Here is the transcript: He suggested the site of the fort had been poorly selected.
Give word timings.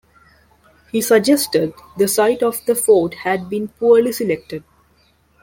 He 0.91 0.99
suggested 0.99 1.75
the 1.95 2.07
site 2.07 2.41
of 2.41 2.59
the 2.65 2.73
fort 2.73 3.13
had 3.13 3.51
been 3.51 3.67
poorly 3.67 4.11
selected. 4.11 4.63